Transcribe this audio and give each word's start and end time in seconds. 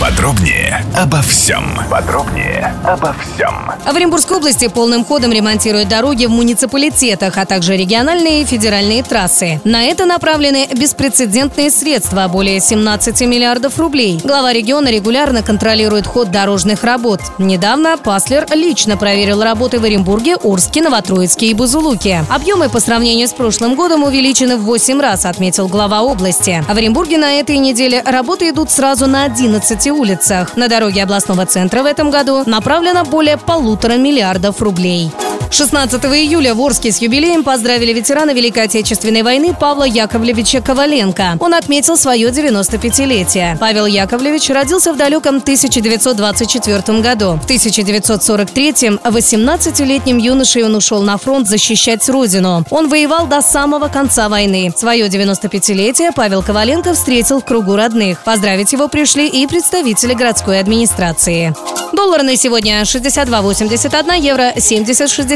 Подробнее 0.00 0.84
обо 0.96 1.20
всем. 1.22 1.76
Подробнее 1.90 2.72
обо 2.84 3.12
всем. 3.14 3.72
В 3.84 3.96
Оренбургской 3.96 4.36
области 4.36 4.68
полным 4.68 5.04
ходом 5.04 5.32
ремонтируют 5.32 5.88
дороги 5.88 6.26
в 6.26 6.30
муниципалитетах, 6.30 7.36
а 7.36 7.44
также 7.44 7.76
региональные 7.76 8.42
и 8.42 8.44
федеральные 8.44 9.02
трассы. 9.02 9.60
На 9.64 9.82
это 9.82 10.04
направлены 10.04 10.68
беспрецедентные 10.72 11.72
средства– 11.72 12.28
более 12.32 12.60
17 12.60 13.22
миллиардов 13.22 13.76
рублей. 13.80 14.20
Глава 14.22 14.52
региона 14.52 14.88
регулярно 14.88 15.42
контролирует 15.42 16.06
ход 16.06 16.30
дорожных 16.30 16.84
работ. 16.84 17.20
Недавно 17.38 17.96
Паслер 17.96 18.46
лично 18.54 18.96
проверил 18.96 19.42
работы 19.42 19.80
в 19.80 19.84
Оренбурге, 19.84 20.36
Орске, 20.36 20.80
Новотроицке 20.80 21.46
и 21.46 21.54
Бузулуке. 21.54 22.24
Объемы 22.28 22.68
по 22.68 22.78
сравнению 22.78 23.26
с 23.26 23.32
прошлым 23.32 23.74
годом 23.74 24.04
увеличены 24.04 24.58
в 24.58 24.62
8 24.62 25.00
раз, 25.00 25.24
отметил 25.24 25.66
глава 25.66 26.02
области. 26.02 26.62
В 26.68 26.76
Оренбурге 26.76 27.18
на 27.18 27.32
этой 27.40 27.58
неделе 27.58 28.00
работы 28.06 28.50
идут 28.50 28.70
сразу 28.70 29.08
на 29.08 29.24
11 29.24 29.87
улицах. 29.90 30.56
На 30.56 30.68
дороге 30.68 31.02
областного 31.02 31.46
центра 31.46 31.82
в 31.82 31.86
этом 31.86 32.10
году 32.10 32.42
направлено 32.46 33.04
более 33.04 33.36
полутора 33.36 33.94
миллиардов 33.94 34.62
рублей. 34.62 35.10
16 35.50 36.04
июля 36.04 36.54
в 36.54 36.60
Орске 36.60 36.92
с 36.92 36.98
юбилеем 36.98 37.42
поздравили 37.42 37.92
ветерана 37.92 38.32
Великой 38.32 38.64
Отечественной 38.64 39.22
войны 39.22 39.54
Павла 39.58 39.84
Яковлевича 39.84 40.60
Коваленко. 40.60 41.36
Он 41.40 41.54
отметил 41.54 41.96
свое 41.96 42.28
95-летие. 42.28 43.56
Павел 43.58 43.86
Яковлевич 43.86 44.50
родился 44.50 44.92
в 44.92 44.96
далеком 44.96 45.36
1924 45.36 47.00
году. 47.00 47.38
В 47.42 47.46
1943-м 47.48 49.00
18-летним 49.02 50.18
юношей 50.18 50.64
он 50.64 50.74
ушел 50.74 51.02
на 51.02 51.16
фронт 51.16 51.48
защищать 51.48 52.08
родину. 52.08 52.64
Он 52.70 52.88
воевал 52.88 53.26
до 53.26 53.40
самого 53.40 53.88
конца 53.88 54.28
войны. 54.28 54.72
Свое 54.76 55.08
95-летие 55.08 56.12
Павел 56.14 56.42
Коваленко 56.42 56.94
встретил 56.94 57.40
в 57.40 57.44
кругу 57.44 57.74
родных. 57.74 58.22
Поздравить 58.22 58.72
его 58.72 58.88
пришли 58.88 59.26
и 59.26 59.46
представители 59.46 60.14
городской 60.14 60.60
администрации. 60.60 61.54
Доллар 61.92 62.22
на 62.22 62.36
сегодня 62.36 62.82
62,81, 62.82 64.20
евро 64.20 64.52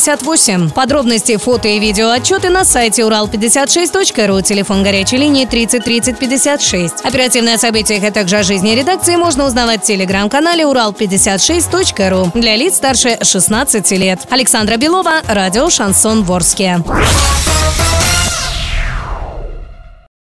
70,68. 0.00 0.72
Подробности, 0.72 1.36
фото 1.36 1.68
и 1.68 1.78
видео 1.78 2.10
отчеты 2.10 2.48
на 2.50 2.64
сайте 2.64 3.02
урал56.ру, 3.02 4.40
телефон 4.42 4.82
горячей 4.82 5.18
линии 5.18 5.44
30 5.44 5.84
30 5.84 6.18
56. 6.18 7.04
Оперативные 7.04 7.56
о 7.56 7.58
событиях, 7.58 8.02
а 8.04 8.10
также 8.10 8.38
о 8.38 8.42
жизни 8.42 8.70
редакции 8.70 9.16
можно 9.16 9.46
узнавать 9.46 9.82
в 9.82 9.86
телеграм-канале 9.86 10.64
урал56.ру 10.64 12.32
для 12.34 12.56
лиц 12.56 12.76
старше 12.76 13.18
16 13.22 13.90
лет. 13.92 14.20
Александра 14.30 14.76
Белова, 14.76 15.20
радио 15.28 15.68
«Шансон 15.70 16.24
Ворске». 16.24 16.82